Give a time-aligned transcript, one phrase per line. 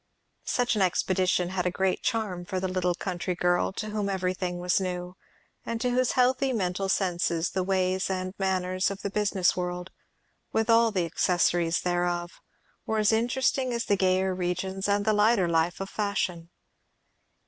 [0.47, 4.57] Such an expedition had a great charm for the little country girl, to whom everything
[4.57, 5.15] was new,
[5.63, 9.91] and to whose healthy mental senses the ways and manners of the business world,
[10.51, 12.31] with all the accessories thereof,
[12.87, 16.49] were as interesting as the gayer regions and the lighter life of fashion.